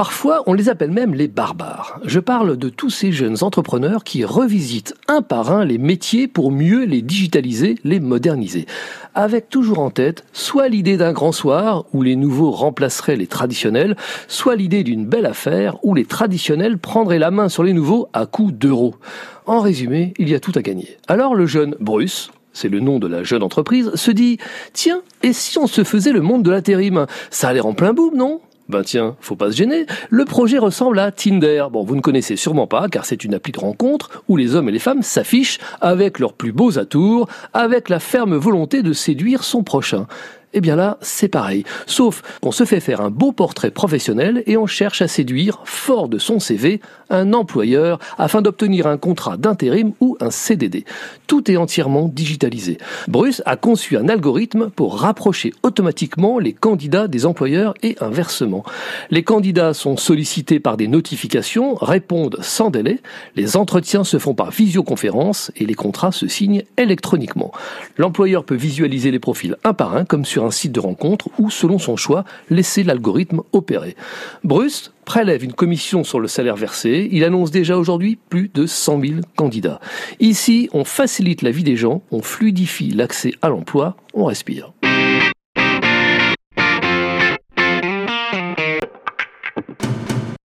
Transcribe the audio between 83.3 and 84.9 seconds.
à l'emploi, on respire.